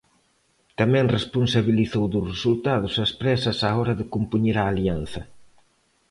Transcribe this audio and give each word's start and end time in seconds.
Tamén 0.79 1.13
responsabilizou 1.17 2.03
dos 2.13 2.25
resultados 2.33 2.93
as 3.05 3.11
présas 3.21 3.57
á 3.67 3.69
hora 3.77 3.93
de 3.99 4.05
compoñer 4.13 4.55
a 4.59 4.65
alianza. 4.71 5.21